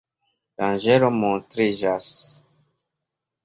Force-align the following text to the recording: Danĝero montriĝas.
Danĝero 0.61 1.11
montriĝas. 1.19 2.11